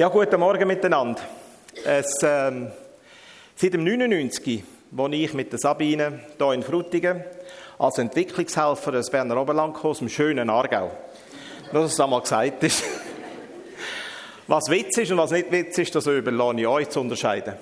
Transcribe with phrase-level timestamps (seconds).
[0.00, 1.20] Ja, guten Morgen miteinander.
[1.84, 2.70] Es, ähm,
[3.54, 7.22] seit dem 99, wo ich mit der Sabine hier in Frutigen
[7.78, 10.90] als Entwicklungshelfer des Berner Oberland aus dem schönen Aargau.
[11.70, 12.82] Nur, dass es einmal gesagt ist.
[14.46, 17.56] Was Witz ist und was nicht Witz ist, das überlasse ich euch zu unterscheiden.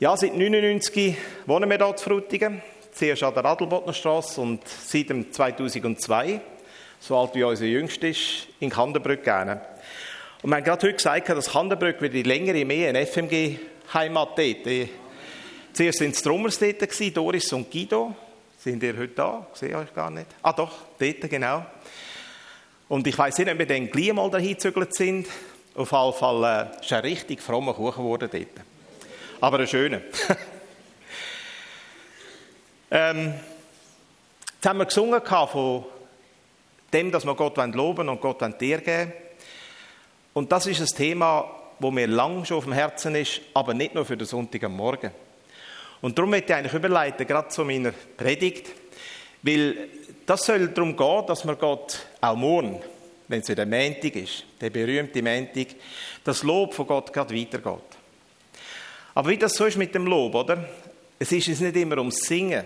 [0.00, 2.62] Ja, seit 99 wohnen wir hier in Frutigen.
[2.90, 6.40] Zuerst an der Adelbodner Straße und seit 2002,
[7.00, 9.73] so alt wie unser Jüngster ist, in Kandenbrück gerne.
[10.44, 14.88] Und wir haben gerade heute gesagt, dass Kandenbrück wird die längere mehr eine FMG-Heimat dort.
[15.72, 18.14] Zuerst waren es Drummers dort, Doris und Guido.
[18.58, 19.46] Sind ihr heute da?
[19.54, 20.26] Ich sehe euch gar nicht.
[20.42, 21.64] Ah doch, dort, genau.
[22.90, 25.28] Und ich weiss nicht, ob wir dann gleich mal dahin gezügelt sind.
[25.76, 28.66] Auf jeden Fall äh, ist ein richtig frommer Kuchen geworden dort.
[29.40, 30.02] Aber ein schöner.
[32.90, 33.32] ähm,
[34.56, 35.86] jetzt haben wir gesungen von
[36.92, 39.23] dem, dass wir Gott loben und Gott dir geben
[40.34, 41.48] und das ist ein Thema,
[41.78, 44.76] wo mir lang schon auf dem Herzen ist, aber nicht nur für den Sonntag am
[44.76, 45.10] Morgen.
[46.02, 48.70] Und darum möchte ich eigentlich überleiten, gerade zu meiner Predigt,
[49.42, 49.88] weil
[50.26, 52.80] das soll darum gehen, dass wir Gott auch morgen,
[53.28, 55.68] wenn es wieder Montag ist, der berühmte Montag,
[56.24, 57.96] das Lob von Gott gerade weitergeht.
[59.14, 60.68] Aber wie das so ist mit dem Lob, oder?
[61.18, 62.64] Es ist es nicht immer ums Singen.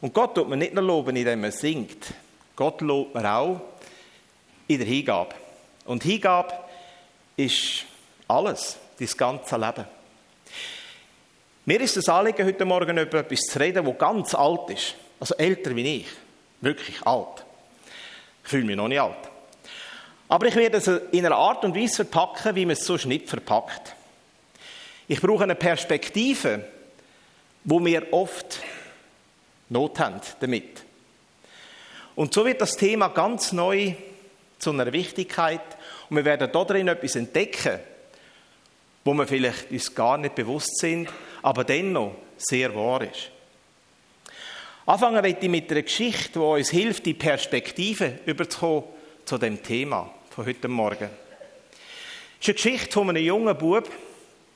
[0.00, 2.14] Und Gott tut man nicht nur loben, indem man singt.
[2.54, 3.60] Gott lobt man auch
[4.68, 5.34] in der Hingabe.
[5.84, 6.54] Und Hingabe
[7.36, 7.84] ist
[8.28, 9.84] alles, dein ganze Leben.
[11.64, 14.94] Mir ist das Anliegen, heute Morgen über etwas zu reden, das ganz alt ist.
[15.20, 16.06] Also älter wie ich.
[16.60, 17.44] Wirklich alt.
[18.42, 19.30] Ich fühle mich noch nicht alt.
[20.28, 23.28] Aber ich werde es in einer Art und Weise verpacken, wie man es sonst nicht
[23.28, 23.94] verpackt.
[25.06, 26.64] Ich brauche eine Perspektive,
[27.64, 28.60] wo wir oft
[29.68, 30.82] Not haben damit.
[32.14, 33.94] Und so wird das Thema ganz neu
[34.62, 35.60] zu einer Wichtigkeit
[36.08, 37.80] und wir werden darin etwas entdecken,
[39.04, 41.08] wo wir vielleicht uns gar nicht bewusst sind,
[41.42, 43.30] aber dennoch sehr wahr ist.
[44.86, 48.84] Anfangen möchte ich mit einer Geschichte, die uns hilft, die Perspektive überzukommen
[49.24, 51.10] zu dem Thema von heute Morgen.
[52.40, 53.90] Es ist eine Geschichte von einem jungen Bub,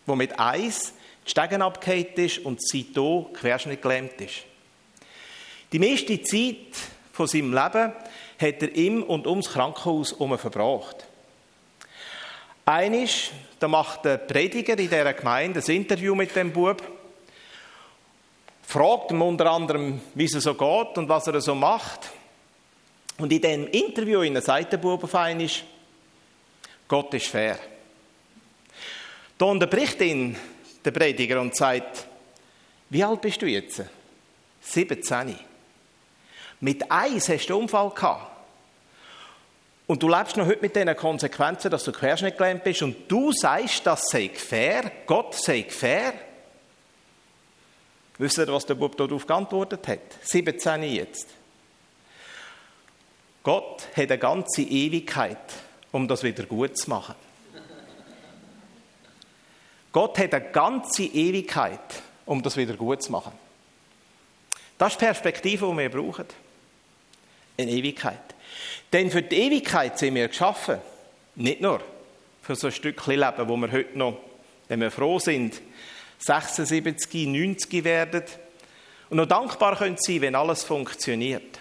[0.07, 0.93] der mit Eis
[1.25, 4.45] die Stegen abgehängt ist und seitdem querschnittgelähmt ist.
[5.73, 6.77] Die meiste Zeit
[7.13, 7.93] von seinem Leben
[8.39, 11.07] hat er im und ums Krankenhaus herum verbracht.
[12.65, 16.83] Einisch, da macht der Prediger in dieser Gemeinde ein Interview mit dem Bub,
[18.63, 22.11] fragt ihm unter anderem, wie es so geht und was er so macht.
[23.19, 25.65] Und in dem Interview in der Bub auf Einisch,
[26.89, 27.59] Gott ist fair.
[29.39, 30.37] Da unterbricht ihn
[30.85, 32.07] der Prediger und sagt,
[32.91, 33.83] wie alt bist du jetzt?
[34.61, 35.39] 17.
[36.61, 38.37] Mit Eis hast du einen Unfall gehabt.
[39.87, 43.87] Und du lebst noch heute mit den Konsequenzen, dass du querschnittgelähmt bist und du sagst,
[43.87, 46.13] das sei fair, Gott sei fair.
[48.19, 50.01] Wisst ihr, was der Bub darauf geantwortet hat?
[50.23, 51.29] 17 jetzt.
[53.43, 55.39] Gott hat eine ganze Ewigkeit,
[55.93, 57.15] um das wieder gut zu machen.
[59.93, 63.33] Gott hat eine ganze Ewigkeit, um das wieder gut zu machen.
[64.79, 66.27] Das ist die Perspektive, die wir brauchen.
[67.59, 68.35] Eine Ewigkeit.
[68.93, 70.79] Denn für die Ewigkeit sind wir geschaffen.
[71.35, 71.81] Nicht nur
[72.43, 74.19] für so ein Stückchen Leben, wo wir heute noch,
[74.69, 75.61] wenn wir froh sind,
[76.19, 78.23] 76, 90 werden
[79.11, 81.61] und noch dankbar können sein, wenn alles funktioniert.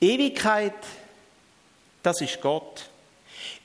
[0.00, 0.74] Ewigkeit,
[2.02, 2.88] das ist Gott.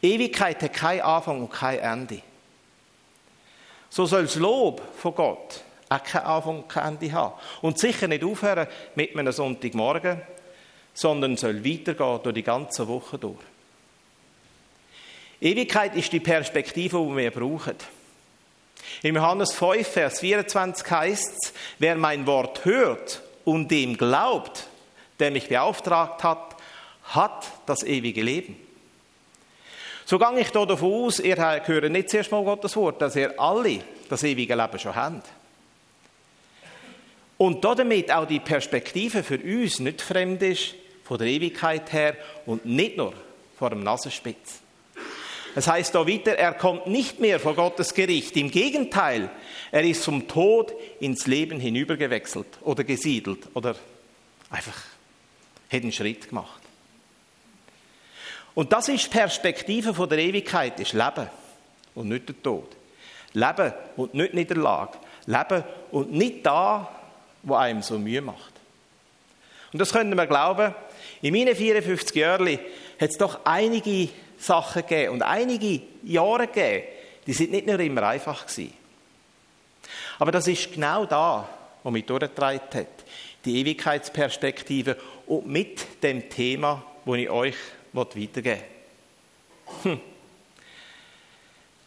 [0.01, 2.21] Ewigkeit hat keinen Anfang und kein Ende.
[3.89, 7.33] So soll das Lob von Gott auch keinen Anfang kein Ende haben.
[7.61, 10.21] Und sicher nicht aufhören mit einem Sonntagmorgen,
[10.93, 13.39] sondern soll weitergehen durch die ganze Woche durch.
[15.41, 17.75] Ewigkeit ist die Perspektive, die wir brauchen.
[19.03, 24.67] Im Johannes 5, Vers 24 heißt es, wer mein Wort hört und dem glaubt,
[25.19, 26.55] der mich beauftragt hat,
[27.03, 28.55] hat das ewige Leben.
[30.05, 33.39] So gehe ich hier davon aus, ihr hört nicht zuerst mal Gottes Wort, dass ihr
[33.39, 35.40] alle das ewige Leben schon habt.
[37.41, 42.15] Und damit auch die Perspektive für uns nicht fremd ist, von der Ewigkeit her
[42.45, 43.13] und nicht nur
[43.57, 44.59] vor dem Nasenspitz.
[45.55, 48.37] Es heißt da weiter, er kommt nicht mehr vor Gottes Gericht.
[48.37, 49.31] Im Gegenteil,
[49.71, 53.75] er ist vom Tod ins Leben hinübergewechselt oder gesiedelt oder
[54.51, 54.77] einfach
[55.71, 56.61] hat einen Schritt gemacht.
[58.53, 61.27] Und das ist Perspektive von der Ewigkeit, ist Leben
[61.95, 62.67] und nicht der Tod.
[63.33, 64.99] Leben und nicht Niederlage.
[65.25, 67.00] Leben und nicht da,
[67.43, 68.53] wo einem so Mühe macht.
[69.73, 70.75] Und das können wir glauben,
[71.21, 72.59] in meinen 54 Jahren
[72.99, 76.87] hat es doch einige Sachen gegeben und einige Jahre gegeben,
[77.27, 78.73] die sind nicht nur immer einfach gewesen.
[80.19, 81.47] Aber das ist genau da,
[81.83, 82.87] was mich durchgetragen hat.
[83.45, 84.97] Die Ewigkeitsperspektive
[85.27, 87.55] und mit dem Thema, das ich euch
[87.93, 88.61] weitergeben
[89.83, 89.91] will.
[89.93, 89.99] Hm.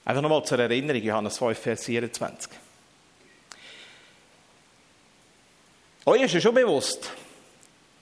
[0.05, 2.64] Einfach nochmal zur Erinnerung, Johannes 5, Vers 24.
[6.07, 7.11] Euch ist ja schon bewusst,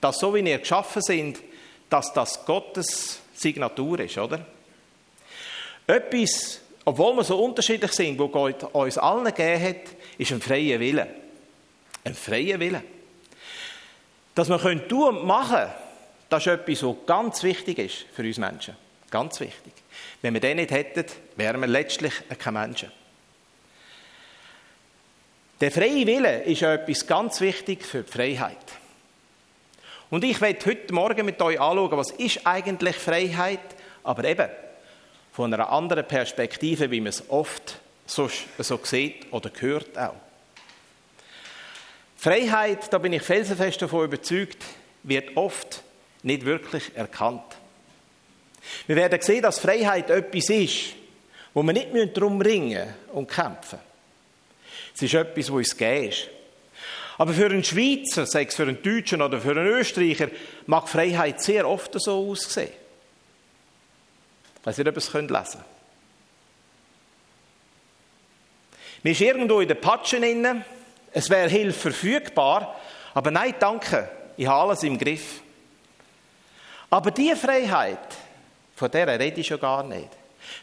[0.01, 1.39] dass so wie ihr geschaffen sind,
[1.89, 4.45] dass das Gottes Signatur ist, oder?
[5.87, 10.81] Etwas, obwohl wir so unterschiedlich sind, wo Gott uns allen gegeben hat, ist ein freier
[10.81, 11.07] Wille.
[12.05, 12.83] Ein freier Wille.
[14.35, 15.71] Dass wir tun und machen
[16.33, 18.75] das ist etwas, was ganz wichtig ist für uns Menschen.
[19.11, 19.75] Ganz wichtig.
[20.23, 21.05] Wenn wir den nicht hätten,
[21.37, 22.91] wären wir letztlich kein Menschen.
[25.63, 28.57] Der freie Wille ist etwas ganz wichtig für die Freiheit.
[30.11, 33.61] Und ich werde heute Morgen mit euch anschauen, was ist eigentlich Freiheit,
[34.03, 34.49] aber eben
[35.31, 38.29] von einer anderen Perspektive, wie man es oft so,
[38.59, 40.17] so sieht oder hört auch.
[42.17, 44.59] Freiheit, da bin ich felsenfest davon überzeugt,
[45.05, 45.85] wird oft
[46.25, 47.57] nicht wirklich erkannt.
[48.89, 50.95] Wir werden sehen, dass Freiheit etwas ist,
[51.55, 53.92] wo wir nicht darum ringen und kämpfen.
[54.95, 56.29] Es ist etwas, wo uns gegeben ist.
[57.19, 60.29] Aber für einen Schweizer, sei es für einen Deutschen oder für einen Österreicher,
[60.67, 62.73] mag Freiheit sehr oft so aussehen.
[64.65, 65.31] Ob ihr es lesen könnt.
[65.31, 65.45] Man
[69.13, 70.65] ist irgendwo in den Patschen inne,
[71.13, 72.81] es wäre Hilfe verfügbar,
[73.15, 75.41] aber nein, danke, ich habe alles im Griff.
[76.89, 77.99] Aber diese Freiheit,
[78.77, 80.09] von der rede ich schon gar nicht.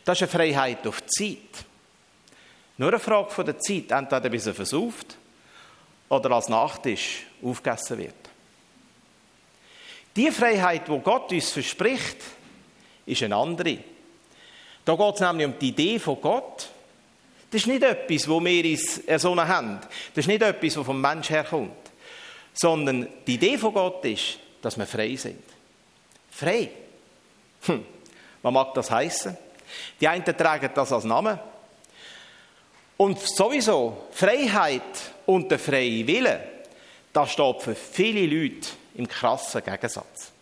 [0.06, 1.66] Das ist eine Freiheit auf Zeit.
[2.80, 5.18] Nur eine Frage von der Zeit, entweder bis er versauft
[6.08, 8.16] oder als Nachtisch aufgegessen wird.
[10.16, 12.16] Die Freiheit, wo Gott uns verspricht,
[13.06, 13.80] ist eine andere.
[14.86, 16.70] Da geht es nämlich um die Idee von Gott.
[17.52, 19.82] Das ist nicht etwas, wo wir uns so haben.
[20.16, 21.76] Das ist nicht etwas, was vom Mensch herkommt.
[22.54, 25.44] Sondern die Idee von Gott ist, dass wir frei sind.
[26.32, 26.70] Frei.
[27.64, 27.86] Hm.
[28.42, 29.38] Was mag das heißen?
[30.00, 31.38] Die einen tragen das als Namen.
[33.00, 34.82] Und sowieso, Freiheit
[35.26, 36.44] und der freie Wille,
[37.14, 40.34] das steht für viele Leute im krassen Gegensatz.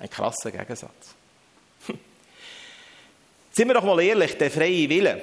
[0.00, 1.14] Ein krasser Gegensatz.
[3.52, 5.22] Sind wir doch mal ehrlich, der freie Wille,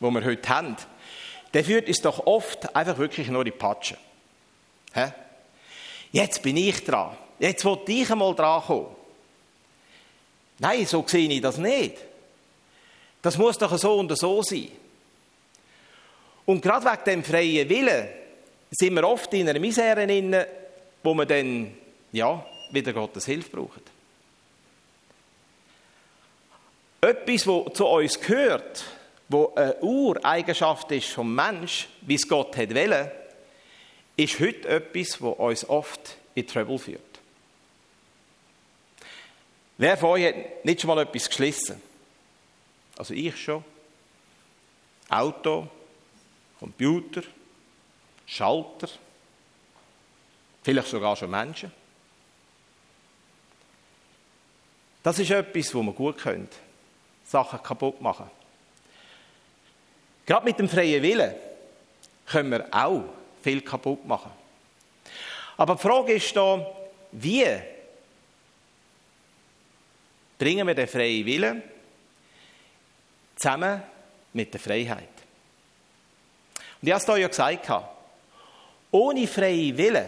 [0.00, 0.76] den wir heute haben,
[1.54, 3.96] der führt uns doch oft einfach wirklich nur in die Patsche.
[4.92, 5.12] Hä?
[6.10, 7.16] Jetzt bin ich dran.
[7.38, 8.96] Jetzt wollte ich einmal dran kommen.
[10.58, 12.15] Nein, so sehe ich das nicht.
[13.26, 14.68] Das muss doch so und so sein.
[16.44, 18.08] Und gerade wegen dem freien Willen
[18.70, 20.46] sind wir oft in einer Misere inne,
[21.02, 21.76] wo wir dann,
[22.12, 23.82] ja, wieder Gottes Hilfe brauchen.
[27.00, 28.84] Etwas, was zu uns gehört,
[29.28, 33.10] wo eine Ureigenschaft ist vom Mensch, wie es Gott hat wollen,
[34.16, 37.00] ist heute etwas, was uns oft in Trouble führt.
[39.78, 41.82] Wer von euch hat nicht schon mal etwas geschlissen?
[42.96, 43.64] Also ich schon.
[45.08, 45.68] Auto,
[46.58, 47.22] Computer,
[48.26, 48.88] Schalter,
[50.62, 51.70] vielleicht sogar schon Menschen.
[55.02, 56.48] Das ist etwas, wo man gut können.
[57.24, 58.28] Sachen kaputt machen.
[60.24, 61.34] Gerade mit dem freien Willen
[62.26, 63.04] können wir auch
[63.42, 64.32] viel kaputt machen.
[65.56, 66.66] Aber die Frage ist da,
[67.12, 67.46] wie
[70.36, 71.62] bringen wir den freien Willen
[73.36, 73.82] zusammen
[74.32, 75.08] mit der Freiheit.
[76.80, 77.70] Und ich habe es hier ja gesagt,
[78.90, 80.06] ohne freie Willen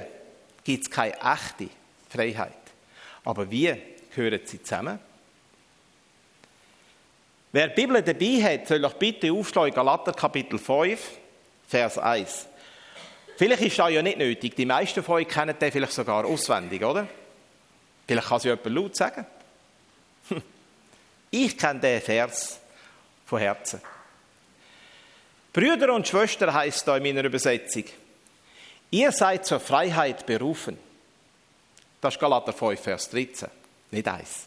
[0.64, 1.68] gibt es keine echte
[2.08, 2.52] Freiheit.
[3.24, 3.74] Aber wie
[4.14, 4.98] gehören sie zusammen?
[7.52, 11.00] Wer die Bibel dabei hat, soll doch bitte aufschlagen, Galater Kapitel 5,
[11.66, 12.46] Vers 1.
[13.36, 14.54] Vielleicht ist das ja nicht nötig.
[14.54, 17.06] Die meisten von euch kennen den vielleicht sogar auswendig, oder?
[18.06, 19.26] Vielleicht kann es jemand laut sagen.
[21.30, 22.58] Ich kenne den Vers
[23.28, 23.82] von Herzen.
[25.52, 27.84] Brüder und Schwestern heißt da in meiner Übersetzung.
[28.90, 30.78] Ihr seid zur Freiheit berufen.
[32.00, 33.50] Das ist Galater 5, Vers 13,
[33.90, 34.46] nicht eins.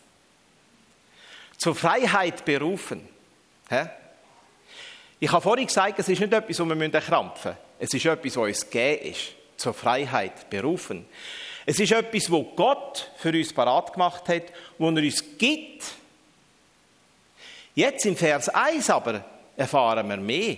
[1.57, 3.07] Zur Freiheit berufen.
[5.19, 7.65] Ich habe vorhin gesagt, es ist nicht etwas, was wir erkrampfen müssen.
[7.77, 9.33] Es ist etwas, was uns gegeben ist.
[9.57, 11.05] Zur Freiheit berufen.
[11.67, 14.45] Es ist etwas, wo Gott für uns parat gemacht hat,
[14.79, 16.00] wo er uns gibt.
[17.75, 19.23] Jetzt im Vers 1 aber
[19.55, 20.57] erfahren wir mehr.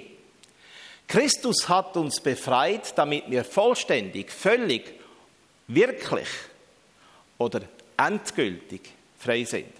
[1.08, 5.00] Christus hat uns befreit, damit wir vollständig, völlig,
[5.68, 6.28] wirklich
[7.38, 7.62] oder
[7.98, 8.82] endgültig
[9.20, 9.72] frei sind.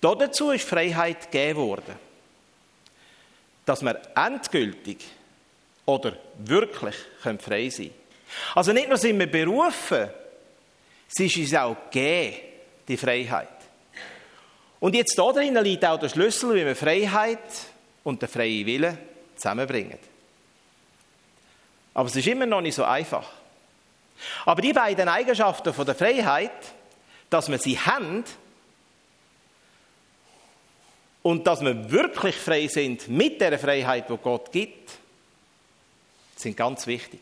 [0.00, 1.94] Dazu ist Freiheit gegeben worden.
[3.64, 5.04] Dass wir endgültig
[5.86, 7.94] oder wirklich frei sein können.
[8.54, 10.08] Also nicht nur sind wir berufen,
[11.08, 12.36] es ist uns auch gegeben,
[12.86, 13.55] die Freiheit.
[14.80, 17.38] Und jetzt da drin liegt auch der Schlüssel, wie wir Freiheit
[18.04, 18.98] und den freien Willen
[19.34, 19.98] zusammenbringen.
[21.94, 23.26] Aber es ist immer noch nicht so einfach.
[24.44, 26.50] Aber die beiden Eigenschaften von der Freiheit,
[27.30, 28.24] dass wir sie haben
[31.22, 34.92] und dass wir wirklich frei sind mit der Freiheit, die Gott gibt,
[36.36, 37.20] sind ganz wichtig.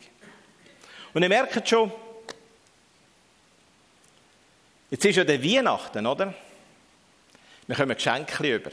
[1.13, 1.91] Und ihr merkt schon,
[4.91, 6.33] jetzt ist ja der Weihnachten, oder?
[7.67, 8.71] Wir kommen Geschenke über.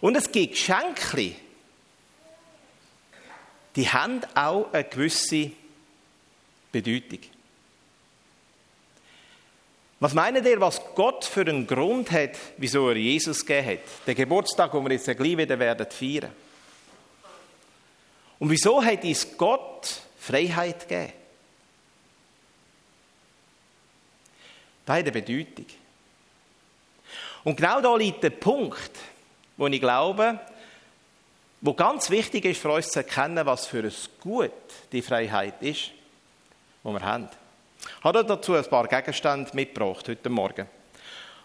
[0.00, 1.34] Und es gibt Geschenke,
[3.76, 5.52] die haben auch eine gewisse
[6.72, 7.20] Bedeutung.
[10.00, 14.06] Was meint ihr, was Gott für einen Grund hat, wieso er Jesus gegeben hat?
[14.06, 16.32] Den Geburtstag, den wir jetzt gleich wieder werden feiern.
[18.38, 21.12] Und wieso hat uns Gott Freiheit gegeben?
[24.86, 25.66] Beide Bedeutung.
[27.48, 28.90] Und genau da liegt der Punkt,
[29.56, 30.38] wo ich glaube,
[31.62, 34.52] wo ganz wichtig ist für uns zu erkennen, was für ein Gut
[34.92, 35.92] die Freiheit ist,
[36.84, 37.26] die wir haben.
[37.80, 40.66] Ich habe dazu ein paar Gegenstände mitgebracht heute Morgen.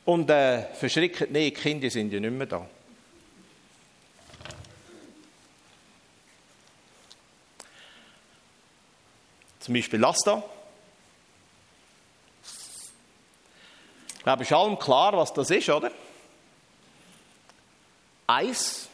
[0.03, 2.67] Und äh, verschreckt nicht, die Kinder sind ja nicht mehr da.
[9.61, 10.43] Zum Beispiel das hier.
[14.23, 15.91] Ich glaube, es ist allem klar, was das ist, oder?
[18.25, 18.87] Eis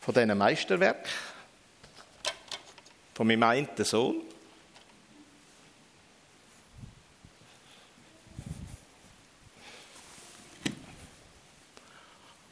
[0.00, 1.06] von diesen Meisterwerk
[3.12, 4.22] von meinem einen Sohn.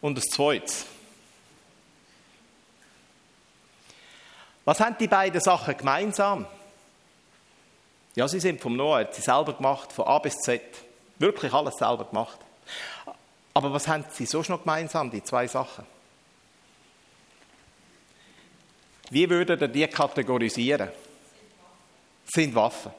[0.03, 0.75] Und das Zweite.
[4.67, 6.45] Was haben die beiden Sachen gemeinsam?
[8.15, 10.63] Ja, sie sind vom Noah, sie selber gemacht, von A bis Z.
[11.19, 12.39] Wirklich alles selber gemacht.
[13.55, 15.87] Aber was haben sie so noch gemeinsam, die zwei Sachen?
[19.11, 20.91] Wie würdet ihr die kategorisieren?
[22.25, 22.93] Sind Waffen.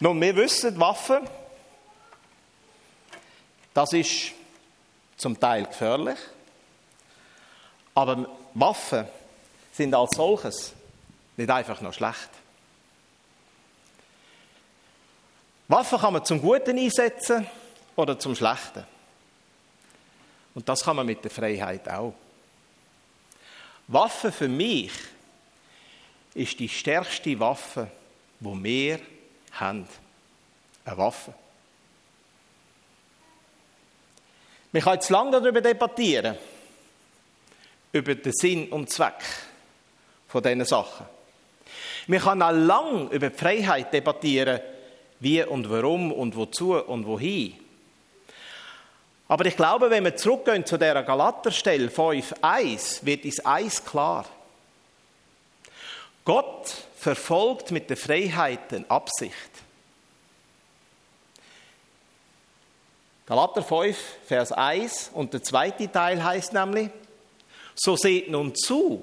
[0.00, 1.28] Nun, wir wissen, Waffen,
[3.72, 4.32] das ist
[5.16, 6.18] zum Teil gefährlich,
[7.94, 9.06] aber Waffen
[9.72, 10.72] sind als solches
[11.36, 12.30] nicht einfach nur schlecht.
[15.68, 17.46] Waffen kann man zum Guten einsetzen
[17.96, 18.84] oder zum Schlechten.
[20.54, 22.14] Und das kann man mit der Freiheit auch.
[23.88, 24.92] Waffe für mich
[26.34, 27.90] ist die stärkste Waffe,
[28.40, 29.00] wo wir
[29.52, 29.88] haben.
[30.84, 31.34] Eine Waffe.
[34.72, 36.36] Wir können jetzt lange darüber debattieren,
[37.92, 39.24] über den Sinn und Zweck
[40.28, 41.06] von diesen Sachen.
[42.06, 44.60] Wir können auch lange über die Freiheit debattieren,
[45.20, 47.54] wie und warum und wozu und wohin.
[49.28, 54.24] Aber ich glaube, wenn wir zurückgehen zu der Galaterstelle 5.1, wird uns eins klar.
[56.24, 59.32] Gott verfolgt mit der Freiheit eine Absicht.
[63.26, 66.90] Galater 5, Vers 1 und der zweite Teil heißt nämlich,
[67.74, 69.02] so seht nun zu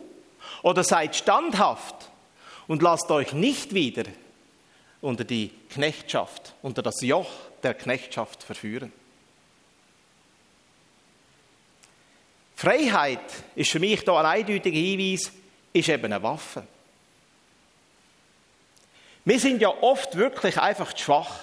[0.61, 1.95] oder seid standhaft
[2.67, 4.03] und lasst euch nicht wieder
[5.03, 7.29] unter die Knechtschaft, unter das Joch
[7.61, 8.91] der Knechtschaft verführen.
[12.55, 13.19] Freiheit
[13.55, 15.33] ist für mich hier ein eindeutiger Hinweis,
[15.73, 16.65] ist eben eine Waffe.
[19.25, 21.37] Wir sind ja oft wirklich einfach zu schwach.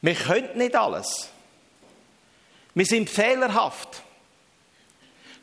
[0.00, 1.28] Wir können nicht alles.
[2.74, 4.02] Wir sind fehlerhaft.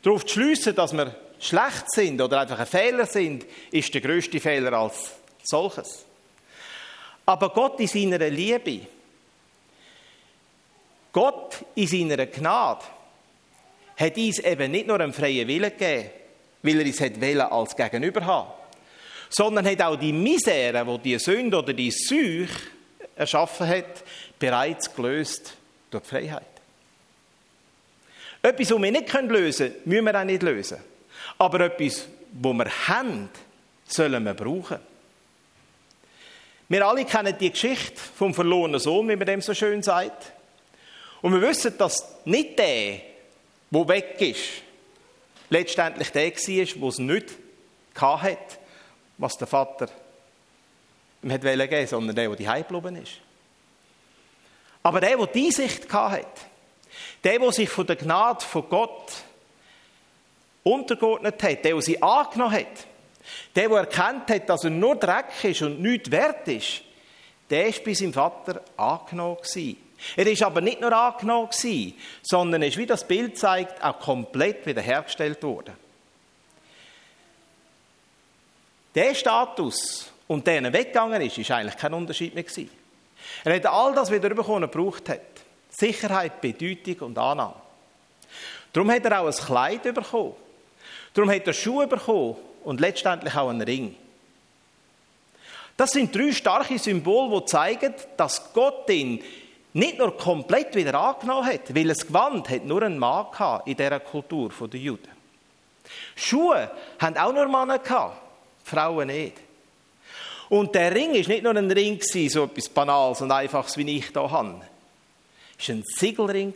[0.02, 4.40] Darauf zu schliessen, dass wir schlecht sind oder einfach ein Fehler sind, ist der größte
[4.40, 6.04] Fehler als solches.
[7.26, 8.86] Aber Gott in seiner Liebe,
[11.12, 12.84] Gott in seiner Gnade,
[13.96, 16.10] hat uns eben nicht nur einen freien Willen gegeben,
[16.62, 18.62] weil er uns hat als Gegenüber haben
[19.32, 22.48] sondern hat auch die Misere, die die Sünde oder die Seuche
[23.16, 24.04] erschaffen hat,
[24.38, 25.54] bereits gelöst
[25.90, 26.42] durch die Freiheit.
[28.42, 30.78] Etwas, was wir nicht lösen können, müssen wir auch nicht lösen.
[31.38, 33.30] Aber etwas, was wir haben,
[33.86, 34.78] sollen wir brauchen.
[36.72, 40.32] Wir alle kennen die Geschichte vom verlorenen Sohn, wie man dem so schön sagt.
[41.20, 42.98] Und wir wissen, dass nicht der,
[43.70, 44.62] der weg ist,
[45.50, 47.26] letztendlich der war, der es nicht
[47.94, 48.38] hatte,
[49.18, 49.90] was der Vater
[51.22, 53.12] ihm geben wollte, sondern der, der die geblieben ist.
[54.82, 56.26] Aber der, der die Einsicht hatte,
[57.22, 59.12] der, der sich von der Gnade von Gott
[60.62, 62.86] untergeordnet hat, der, der sie angenommen hat,
[63.54, 66.82] der, der erkannt hat, dass er nur Dreck ist und nichts wert ist,
[67.50, 69.38] der war bei seinem Vater angenommen.
[70.16, 71.48] Er ist aber nicht nur angenommen,
[72.22, 75.74] sondern ist, wie das Bild zeigt, auch komplett wiederhergestellt worden.
[78.94, 82.70] Der Status, und der er weggegangen ist, ist eigentlich kein Unterschied mehr gewesen.
[83.44, 85.20] Er hat all das wieder bekommen, gebraucht hat.
[85.70, 87.54] Sicherheit, Bedeutung und Annahme.
[88.72, 90.34] Darum hat er auch ein Kleid bekommen.
[91.14, 93.94] Darum hat er Schuhe bekommen und letztendlich auch einen Ring.
[95.76, 99.22] Das sind drei starke Symbole, die zeigen, dass Gott ihn
[99.72, 103.26] nicht nur komplett wieder angenommen hat, weil es Gewand hat nur einen Mann
[103.64, 105.08] in dieser Kultur der Juden.
[106.14, 108.16] Schuhe haben auch nur Männer gehabt,
[108.64, 109.36] Frauen nicht.
[110.48, 114.08] Und der Ring ist nicht nur ein Ring so etwas Banales und Einfaches, wie ich
[114.08, 114.60] hier habe.
[115.58, 116.54] Es war ein Siegelring.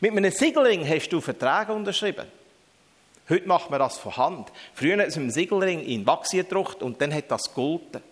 [0.00, 2.24] Mit einem Siegelring hast du Verträge unterschrieben.
[3.28, 4.52] Heute macht man das von Hand.
[4.74, 8.02] Früher hat es einem Siegelring in Wachs gedruckt und dann hat das gegolten.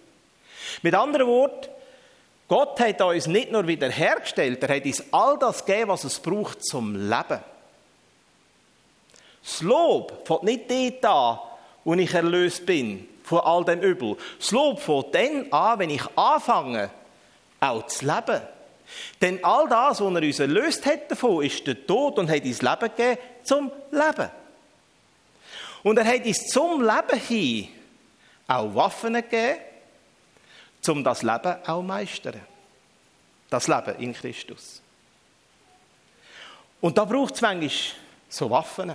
[0.83, 1.69] Mit anderen Worten,
[2.49, 6.65] Gott hat uns nicht nur wiederhergestellt, er hat uns all das gegeben, was es braucht
[6.65, 7.41] zum Leben.
[9.43, 11.39] Das Lob fängt nicht dort an,
[11.85, 14.17] wo ich erlöst bin von all dem Übel.
[14.39, 16.91] Das Lob fängt dann an, wenn ich anfange,
[17.61, 18.41] auch zu leben.
[19.21, 22.63] Denn all das, was er uns erlöst hat davon, ist der Tod und hat uns
[22.63, 24.31] Leben gegeben zum Leben.
[25.83, 27.69] Und er hat uns zum Leben hin
[28.47, 29.59] auch Waffen gegeben,
[30.89, 32.41] um das Leben auch zu meistern.
[33.51, 34.81] Das Leben in Christus.
[36.81, 37.71] Und da braucht es manchmal
[38.29, 38.93] so Waffen.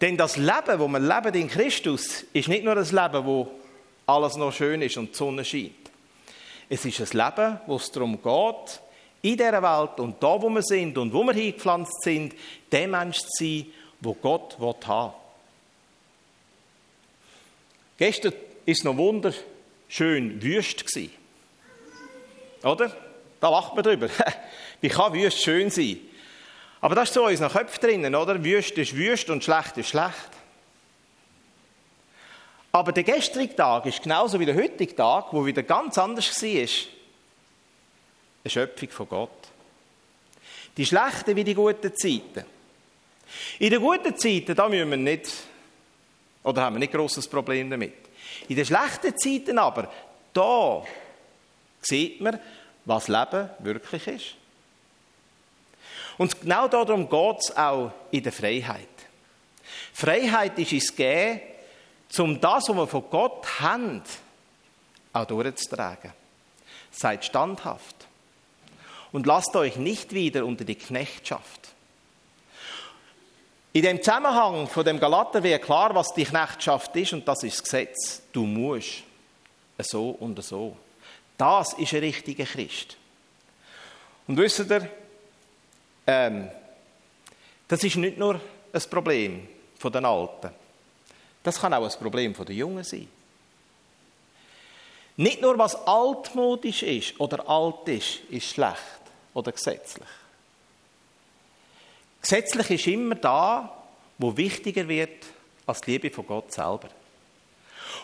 [0.00, 3.50] Denn das Leben, wo man lebt in Christus, ist nicht nur ein Leben, wo
[4.06, 5.72] alles noch schön ist und die Sonne scheint.
[6.68, 8.80] Es ist ein Leben, wo es darum geht,
[9.22, 12.34] in dieser Welt und da, wo wir sind und wo wir hingepflanzt sind,
[12.70, 13.66] der Mensch zu sein,
[14.06, 15.20] wo Gott haben will.
[17.98, 20.84] Gestern war es noch wunderschön wüst.
[22.62, 22.96] Oder?
[23.40, 24.08] Da lacht man drüber.
[24.80, 25.98] Wie kann wüst schön sein?
[26.80, 28.42] Aber das ist so in unseren Köpfen drinnen, oder?
[28.42, 30.30] Wüst ist wüst und schlecht ist schlecht.
[32.72, 36.50] Aber der gestrige Tag ist genauso wie der heutige Tag, wo wieder ganz anders war.
[36.50, 39.30] Eine Schöpfung von Gott.
[40.76, 42.44] Die schlechten wie die guten Zeiten.
[43.58, 45.30] In den guten Zeiten, da müssen wir nicht,
[46.42, 47.94] oder haben wir nicht großes Problem damit.
[48.48, 49.90] In den schlechten Zeiten aber,
[50.32, 50.84] da
[51.82, 52.38] sieht man,
[52.84, 54.34] was Leben wirklich ist.
[56.18, 58.88] Und genau darum geht es auch in der Freiheit.
[59.92, 61.40] Freiheit ist es gegeben,
[62.18, 64.02] um das, was wir von Gott haben,
[65.12, 66.12] auch durchzutragen.
[66.90, 68.06] Seid standhaft
[69.12, 71.74] und lasst euch nicht wieder unter die Knechtschaft.
[73.76, 77.56] In dem Zusammenhang von dem Galater wird klar, was die Knechtschaft ist und das ist
[77.58, 78.22] das Gesetz.
[78.32, 79.02] Du musst
[79.76, 80.74] so und so.
[81.36, 82.96] Das ist ein richtiger Christ.
[84.26, 84.88] Und wisst ihr,
[86.06, 86.48] ähm,
[87.68, 88.40] das ist nicht nur
[88.72, 89.46] ein Problem
[89.78, 90.52] von den Alten.
[91.42, 93.06] Das kann auch ein Problem von den Jungen sein.
[95.18, 99.02] Nicht nur was altmodisch ist oder alt ist, ist schlecht
[99.34, 100.08] oder gesetzlich.
[102.26, 103.72] Gesetzlich ist immer da,
[104.18, 105.24] wo wichtiger wird
[105.64, 106.88] als die Liebe von Gott selber.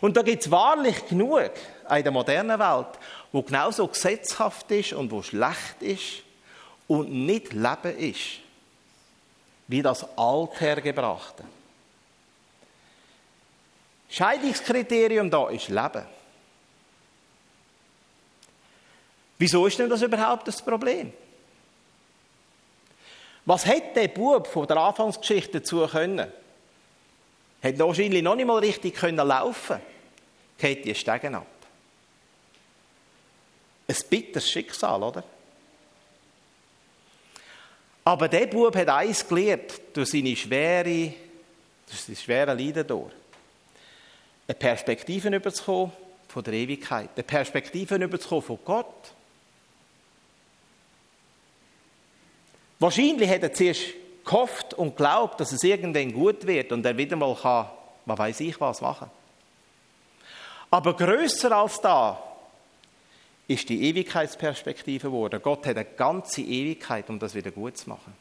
[0.01, 1.51] Und da gibt es wahrlich genug
[1.91, 3.01] in der modernen Welt,
[3.33, 6.23] wo genauso gesetzhaft ist und wo schlecht ist
[6.87, 8.39] und nicht Leben ist,
[9.67, 11.43] wie das Althergebrachte.
[14.09, 16.07] Scheidungskriterium da ist Leben.
[19.37, 21.13] Wieso ist denn das überhaupt das Problem?
[23.45, 26.31] Was hätte der Bub von der Anfangsgeschichte dazu können?
[27.61, 29.81] Hätte wahrscheinlich noch nicht mal richtig können laufen.
[30.59, 31.47] Geht die Stegen ab.
[33.89, 35.25] Ein bitteres Schicksal, oder?
[38.05, 41.15] Aber der Bub hat eins gelernt durch seine schwere,
[41.87, 43.13] durch seine schwere Leiden durch.
[44.49, 45.93] Eine Perspektive überzukommen
[46.29, 47.11] von der Ewigkeit.
[47.15, 49.13] Eine Perspektive überzukommen von Gott.
[52.83, 53.81] Wahrscheinlich hat er zuerst
[54.25, 57.69] gehofft und glaubt, dass es irgendwann gut wird und er wieder mal kann,
[58.07, 59.09] was weiß ich was, machen.
[60.69, 62.21] Aber größer als da
[63.47, 65.41] ist die Ewigkeitsperspektive geworden.
[65.41, 68.13] Gott hat eine ganze Ewigkeit, um das wieder gut zu machen.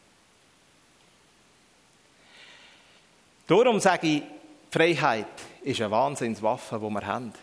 [3.48, 4.24] Darum sage ich,
[4.70, 5.26] Freiheit
[5.64, 7.34] ist eine Wahnsinnswaffe, die wir haben.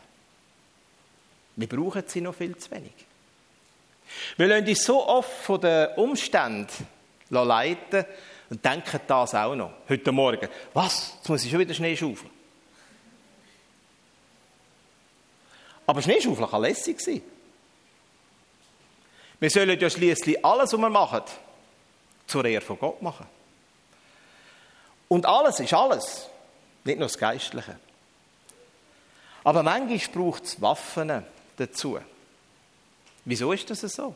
[1.57, 2.95] Wir brauchen sie noch viel zu wenig.
[4.37, 6.98] Wir lassen uns so oft von den Umständen
[7.31, 8.05] leiten
[8.51, 9.73] und denken das auch noch.
[9.89, 10.49] Heute Morgen.
[10.73, 11.15] Was?
[11.17, 12.31] Jetzt muss ich schon wieder Schnee schaufeln.
[15.87, 17.23] Aber Schneeschaufeln kann lässig sein.
[19.41, 21.23] Wir sollen ja schließlich alles, was wir machen,
[22.27, 23.27] zur Ehre von Gott machen.
[25.09, 26.29] Und alles ist alles,
[26.85, 27.79] nicht nur das Geistliche.
[29.45, 31.25] Aber manchmal braucht es Waffen
[31.57, 31.99] dazu.
[33.25, 34.15] Wieso ist das so?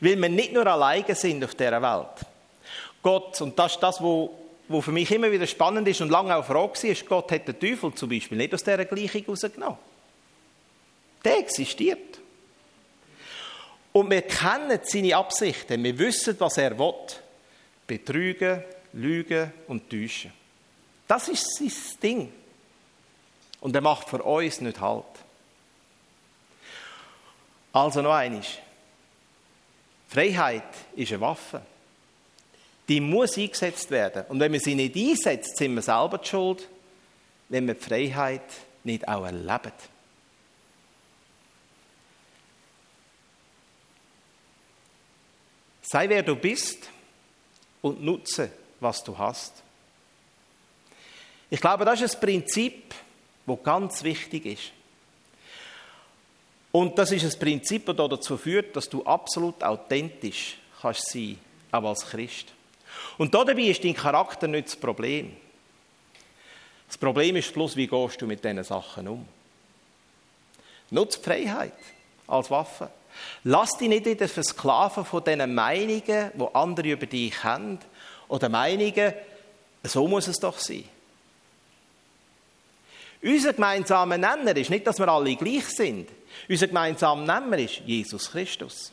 [0.00, 2.26] Weil wir nicht nur alleine sind auf dieser Welt.
[3.02, 6.44] Gott, und das ist das, was für mich immer wieder spannend ist und lange auch
[6.44, 9.78] Frage war, ist, Gott hat den Teufel zum Beispiel nicht aus dieser Gleichung rausgenommen.
[11.24, 12.18] Der existiert.
[13.92, 15.82] Und wir kennen seine Absichten.
[15.82, 16.94] Wir wissen, was er will.
[17.86, 20.32] Betrügen, lügen und täuschen.
[21.06, 22.32] Das ist sein Ding.
[23.60, 25.04] Und er macht für uns nicht Halt.
[27.72, 28.46] Also noch eines.
[30.08, 30.64] Freiheit
[30.96, 31.62] ist eine Waffe.
[32.88, 34.24] Die muss eingesetzt werden.
[34.28, 36.66] Und wenn man sie nicht einsetzt, sind wir selber schuld,
[37.50, 38.42] wenn wir die Freiheit
[38.84, 39.72] nicht auch erleben.
[45.82, 46.88] Sei wer du bist
[47.80, 49.62] und nutze, was du hast.
[51.50, 52.94] Ich glaube, das ist ein Prinzip,
[53.46, 54.72] das ganz wichtig ist.
[56.72, 61.38] Und das ist ein Prinzip, das dazu führt, dass du absolut authentisch kannst sein,
[61.72, 62.46] auch als Christ.
[63.16, 65.34] Und dabei ist dein Charakter nicht das Problem.
[66.86, 69.26] Das Problem ist bloß, wie gehst du mit diesen Sachen um.
[70.90, 71.74] Nutze Freiheit
[72.26, 72.90] als Waffe.
[73.44, 76.02] Lass dich nicht wieder versklaven von diesen Meinungen,
[76.34, 77.78] die andere über dich haben,
[78.28, 79.14] oder Meinungen,
[79.82, 80.84] so muss es doch sein.
[83.22, 86.08] Unser gemeinsamer Nenner ist nicht, dass wir alle gleich sind.
[86.48, 88.92] Unser gemeinsamer Nenner ist Jesus Christus.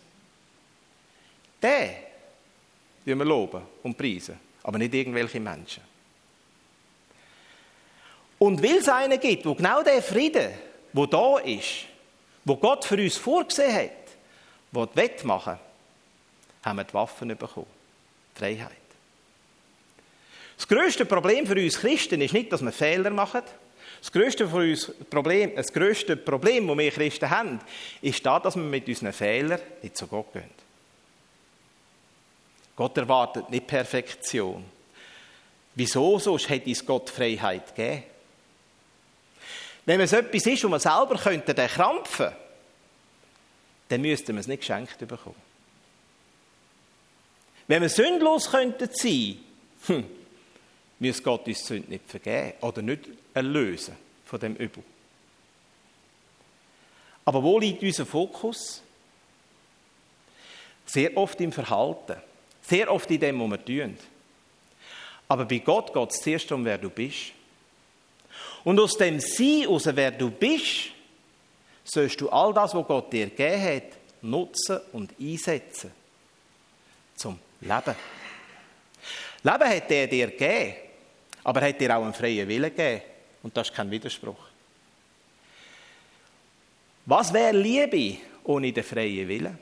[1.62, 2.06] Der
[3.06, 5.84] wir loben und preisen, aber nicht irgendwelche Menschen.
[8.40, 10.52] Und weil es einen gibt, wo genau der Frieden,
[10.92, 11.86] wo da ist,
[12.44, 13.92] wo Gott für uns vorgesehen hat,
[14.72, 15.58] wo die wettmachen,
[16.64, 17.68] haben wir die Waffen bekommen.
[18.34, 18.72] Freiheit.
[20.58, 23.44] Das größte Problem für uns Christen ist nicht, dass wir Fehler machen.
[24.06, 27.60] Das größte, für uns Problem, das größte Problem, das wir Christen haben,
[28.04, 30.44] ist da, dass wir mit unseren Fehlern nicht zu Gott gehen.
[32.76, 34.64] Gott erwartet nicht Perfektion.
[35.74, 38.04] Wieso sonst hätte es Gott Freiheit gegeben?
[39.86, 42.30] Wenn es etwas ist, wo man selber könnte den krampfen,
[43.90, 45.42] dann müsste man es nicht geschenkt bekommen.
[47.66, 49.40] Wenn wir sündlos könnten sein,
[49.88, 50.06] hm,
[51.00, 53.96] müsste Gott uns Sünde nicht vergeben oder nicht erlösen
[54.26, 54.84] von dem Übel.
[57.26, 58.82] Aber wo liegt unser Fokus?
[60.86, 62.16] Sehr oft im Verhalten.
[62.62, 63.98] Sehr oft in dem, was wir tun.
[65.28, 67.32] Aber bei Gott geht es zuerst um, wer du bist.
[68.64, 70.92] Und aus dem Sein, aus wer du bist,
[71.84, 75.92] sollst du all das, was Gott dir gegeben hat, nutzen und einsetzen.
[77.16, 77.96] Zum Leben.
[79.44, 80.76] Leben hat er dir gegeben,
[81.44, 83.02] aber er hat dir auch einen freien Willen gegeben.
[83.46, 84.40] Und das ist kein Widerspruch.
[87.06, 89.60] Was wäre Liebe ohne den freien Willen?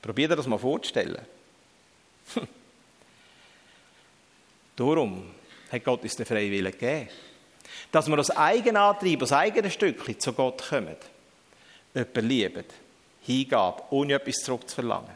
[0.00, 1.20] Probier dir das mal vorzustellen.
[4.76, 5.34] Darum
[5.70, 7.10] hat Gott uns den freien Willen gegeben.
[7.92, 10.96] Dass wir aus eigenem Antrieb, aus eigenem Stückchen zu Gott kommen.
[11.92, 12.64] Jemanden lieben,
[13.20, 15.14] Hingabe, ohne etwas zurückzuverlangen.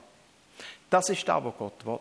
[0.91, 2.01] Das ist das, was Gott will.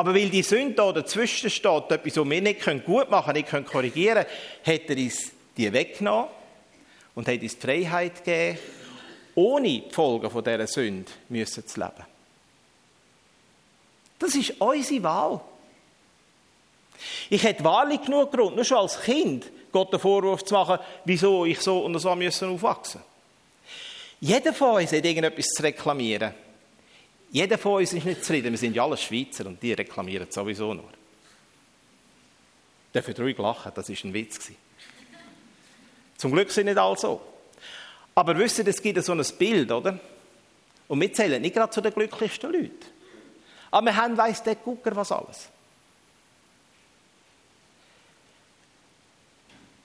[0.00, 3.70] Aber weil die Sünde da dazwischen steht, etwas, was wir nicht gut machen können, nicht
[3.70, 6.30] korrigieren können, hat er uns die weggenommen
[7.14, 8.58] und hat uns die Freiheit gegeben,
[9.34, 12.06] ohne die Folgen dieser Sünde müssen zu leben.
[14.18, 15.40] Das ist unsere Wahl.
[17.28, 21.44] Ich hätte wahrlich genug Grund, nur schon als Kind, Gott den Vorwurf zu machen, wieso
[21.44, 23.02] ich so und so müssen aufwachsen
[24.18, 26.32] Jeder von uns hat irgendetwas zu reklamieren.
[27.30, 28.52] Jeder von uns ist nicht zufrieden.
[28.52, 30.90] Wir sind ja alle Schweizer und die reklamieren sowieso nur.
[32.92, 34.50] Dafür ruhig lachen, das war ein Witz.
[36.16, 37.20] Zum Glück sind nicht alle so.
[38.14, 39.98] Aber wisst ihr, es gibt so ein Bild, oder?
[40.88, 42.74] Und wir zählen nicht gerade zu den glücklichsten Leuten.
[43.70, 45.48] Aber wir haben, weiss der Gucker, was alles.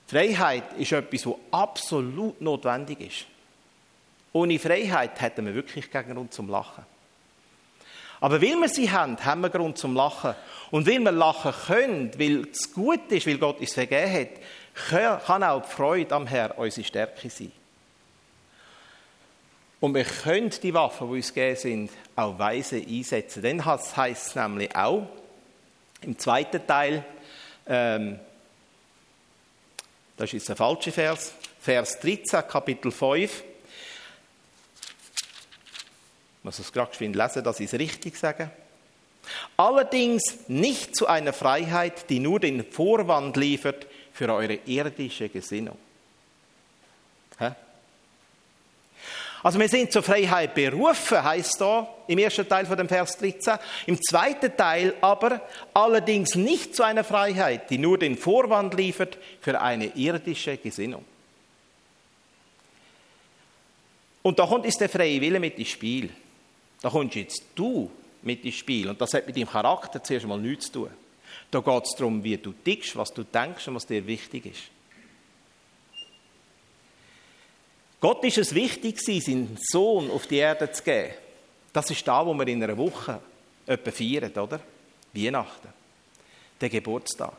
[0.08, 3.26] Freiheit ist etwas, was absolut notwendig ist.
[4.32, 6.84] Ohne Freiheit hätten wir wirklich keinen Grund zum Lachen.
[8.20, 10.34] Aber weil wir sie haben, haben wir Grund zum Lachen.
[10.70, 15.42] Und weil wir lachen können, weil es gut ist, weil Gott uns vergeben hat, kann
[15.42, 17.52] auch die Freude am Herrn unsere Stärke sein.
[19.80, 23.42] Und wir können die Waffen, die uns gegeben sind, auch weise einsetzen.
[23.42, 25.06] Dann heißt es nämlich auch
[26.00, 27.04] im zweiten Teil,
[27.66, 28.18] ähm,
[30.16, 33.44] das ist jetzt der falsche Vers, Vers 13, Kapitel 5.
[36.35, 38.48] Ich muss es gerade geschwind lesen, dass ich es richtig sage.
[39.56, 45.76] Allerdings nicht zu einer Freiheit, die nur den Vorwand liefert für eure irdische Gesinnung.
[47.38, 47.50] Hä?
[49.42, 53.58] Also wir sind zur Freiheit berufen, heißt da im ersten Teil von dem Vers 13.
[53.86, 55.40] Im zweiten Teil aber
[55.74, 61.04] allerdings nicht zu einer Freiheit, die nur den Vorwand liefert für eine irdische Gesinnung.
[64.22, 66.10] Und da kommt ist der freie Wille mit ins Spiel.
[66.82, 67.90] Da kommst jetzt du
[68.22, 68.88] mit ins Spiel.
[68.88, 70.90] Und das hat mit deinem Charakter zuerst mal nichts zu tun.
[71.50, 74.62] Da geht es darum, wie du tickst, was du denkst und was dir wichtig ist.
[78.00, 81.14] Gott ist es wichtig, seinen Sohn auf die Erde zu geben.
[81.72, 83.20] Das ist da, wo wir in einer Woche
[83.66, 84.60] etwa feiern, oder?
[85.12, 85.68] Weihnachten.
[86.60, 87.36] Der Geburtstag.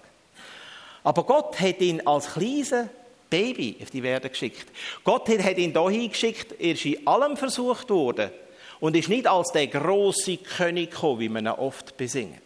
[1.04, 2.88] Aber Gott hat ihn als kleines
[3.30, 4.68] Baby auf die Erde geschickt.
[5.04, 8.32] Gott hat ihn dahin geschickt, er ist in allem versucht worden
[8.80, 12.42] und ist nicht als der große König gekommen, wie man ihn oft besingt.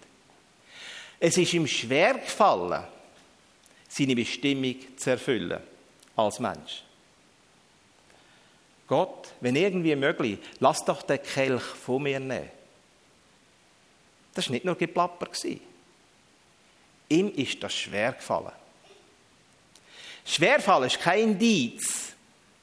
[1.20, 2.84] Es ist ihm schwer gefallen,
[3.88, 5.62] seine Bestimmung zu erfüllen
[6.16, 6.84] als Mensch.
[8.88, 12.50] Gott, wenn irgendwie möglich, lass doch den Kelch von mir nehmen.
[14.34, 15.28] Das war nicht nur Geplapper.
[17.10, 18.52] Ihm ist das schwer gefallen.
[20.26, 22.14] Schwerfallen ist kein Indiz,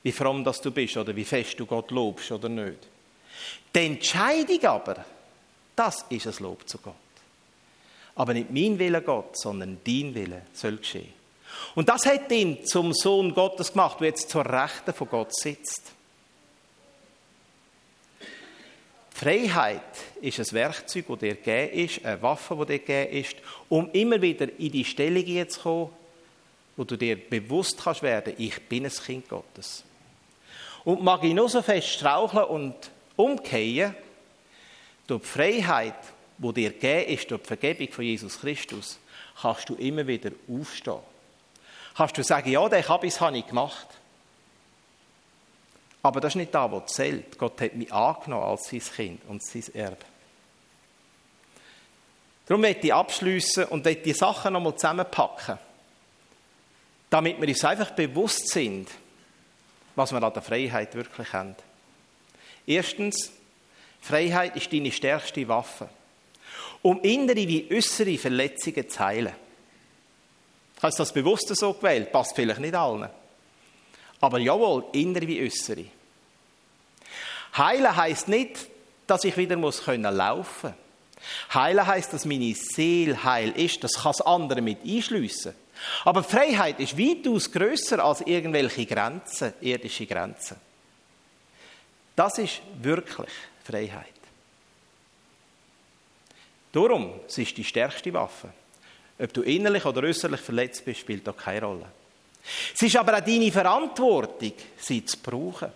[0.02, 2.78] wie fromm das du bist oder wie fest du Gott lobst oder nicht.
[3.74, 5.05] Die Entscheidung aber,
[5.77, 6.94] das ist ein Lob zu Gott.
[8.14, 11.12] Aber nicht mein Wille Gott, sondern dein Wille soll geschehen.
[11.74, 15.92] Und das hat ihn zum Sohn Gottes gemacht, der jetzt zur Rechten von Gott sitzt.
[19.11, 19.83] Freiheit
[20.20, 23.37] ist ein Werkzeug, das dir gegeben ist, eine Waffe, die dir gegeben ist,
[23.68, 25.90] um immer wieder in die Stellung zu kommen,
[26.77, 29.83] wo du dir bewusst kannst werden, ich bin ein Kind Gottes.
[30.85, 32.77] Und mag ich nur so fest straucheln und
[33.18, 33.94] umkehren,
[35.07, 35.94] durch die Freiheit,
[36.38, 38.98] die dir gegeben ist, durch die Vergebung von Jesus Christus,
[39.40, 41.00] kannst du immer wieder aufstehen.
[41.96, 43.88] Kannst du sagen, ja, den habe ich gemacht.
[46.02, 47.38] Aber das ist nicht das, was zählt.
[47.38, 49.96] Gott hat mich angenommen als sein Kind und sein Erbe.
[52.46, 55.59] Darum möchte ich abschließen und die Sachen nochmal zusammenpacken,
[57.11, 58.88] damit wir uns einfach bewusst sind,
[59.96, 61.57] was wir an der Freiheit wirklich haben.
[62.68, 63.33] Erstens,
[63.98, 65.88] Freiheit ist deine stärkste Waffe,
[66.83, 69.33] um innere wie äußere Verletzungen zu heilen.
[70.83, 72.12] Hast du das bewusst so gewählt?
[72.12, 73.09] Passt vielleicht nicht allen.
[74.20, 75.87] Aber jawohl, innere wie äußere.
[77.57, 78.68] Heilen heißt nicht,
[79.07, 80.74] dass ich wieder muss können laufen.
[81.54, 83.83] Heilen heißt, dass meine Seele heil ist.
[83.83, 85.54] Das kann das andere mit einschliessen.
[86.04, 90.67] Aber Freiheit ist weitaus größer als irgendwelche Grenzen, irdische Grenzen.
[92.18, 93.31] Das ist wirklich
[93.62, 94.07] Freiheit.
[96.72, 98.52] Darum, es ist die stärkste Waffe.
[99.20, 101.87] Ob du innerlich oder äußerlich verletzt bist, spielt da keine Rolle.
[102.74, 105.70] Es ist aber auch deine Verantwortung, sie zu brauchen.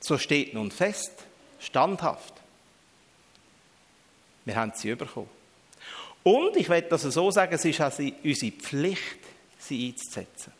[0.00, 1.12] So steht nun fest,
[1.58, 2.32] standhaft.
[4.46, 5.28] Wir haben sie bekommen.
[6.22, 9.18] Und ich werde das so sagen, es ist also unsere Pflicht,
[9.58, 10.54] sie einzusetzen.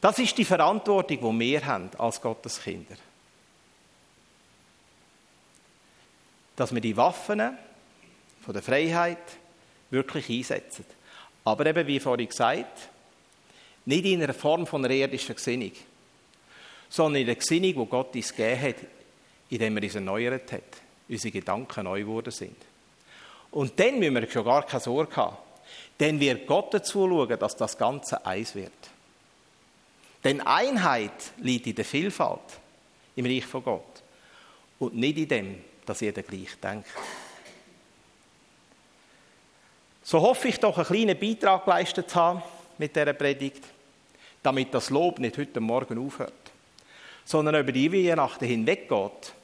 [0.00, 2.96] Das ist die Verantwortung, die wir haben als Gotteskinder.
[6.56, 7.58] Dass wir die Waffen
[8.44, 9.18] von der Freiheit
[9.90, 10.84] wirklich einsetzen.
[11.44, 12.88] Aber eben, wie vorhin gesagt,
[13.84, 15.72] nicht in einer Form von einer irdischen Gesinnung
[16.90, 18.76] sondern in der Gesinnung, die Gott uns gegeben hat,
[19.48, 20.62] indem er uns erneuert hat,
[21.08, 22.56] unsere Gedanken neu geworden sind.
[23.52, 25.36] Und dann müssen wir schon gar keine Sorge haben.
[25.98, 28.72] Dann wird Gott dazu schauen, dass das Ganze eins wird.
[30.24, 32.40] Denn Einheit liegt in der Vielfalt
[33.16, 34.02] im Reich von Gott
[34.78, 36.88] und nicht in dem, dass jeder gleich denkt.
[40.02, 42.42] So hoffe ich doch, einen kleinen Beitrag geleistet zu haben
[42.78, 43.64] mit dieser Predigt,
[44.42, 46.32] damit das Lob nicht heute Morgen aufhört
[47.30, 49.34] sondern über die Weihnachten hinweggeht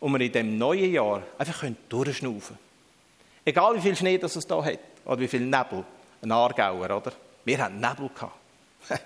[0.00, 2.58] und wir in dem neuen Jahr einfach durchschnaufen können.
[3.44, 5.84] Egal wie viel Schnee das es hier hat oder wie viel Nebel,
[6.22, 7.12] ein Aargauer, oder?
[7.44, 8.34] Wir haben Nebel gehabt.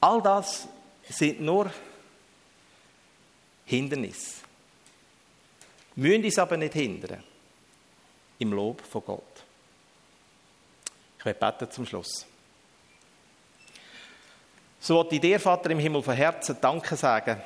[0.00, 0.66] All das
[1.08, 1.70] sind nur
[3.66, 4.40] Hindernisse.
[5.96, 7.22] Wir müssen uns aber nicht hindern
[8.38, 9.44] im Lob von Gott.
[11.18, 12.24] Ich werde beten zum Schluss.
[14.80, 17.42] So wollte ich dir, Vater im Himmel, von Herzen Danke sagen,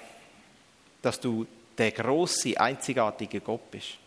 [1.03, 3.99] dass du der große, einzigartige Gott bist.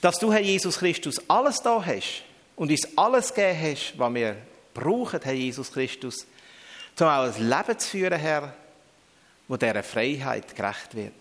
[0.00, 2.22] Dass du, Herr Jesus Christus, alles da hast
[2.54, 4.36] und uns alles gegeben hast, was wir
[4.72, 6.26] brauchen, Herr Jesus Christus,
[6.98, 8.52] um auch ein Leben zu führen, Herr,
[9.48, 11.12] wo dieser Freiheit gerecht wird.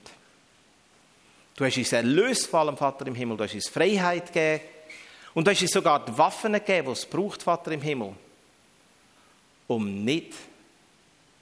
[1.56, 3.38] Du hast uns erlöst, vor allem, Vater im Himmel.
[3.38, 4.64] Du hast uns Freiheit gegeben.
[5.34, 8.14] Und du hast uns sogar die Waffen gegeben, die es braucht, Vater im Himmel,
[9.68, 10.34] um nicht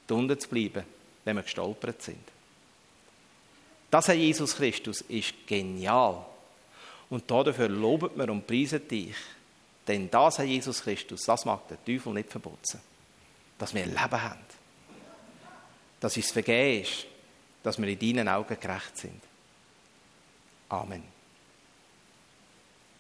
[0.10, 0.84] unten zu bleiben,
[1.24, 2.24] wenn wir gestolpert sind.
[3.90, 6.26] Das, Herr Jesus Christus, ist genial.
[7.10, 9.16] Und dafür loben wir und preisen dich.
[9.88, 12.80] Denn das, Herr Jesus Christus, das mag der Teufel nicht verboten.
[13.58, 14.40] Dass wir Leben haben.
[16.00, 17.06] Dass es vergeben ist.
[17.64, 19.22] Dass wir in deinen Augen gerecht sind.
[20.70, 21.17] Amen.